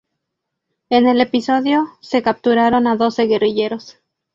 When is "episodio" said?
1.21-1.87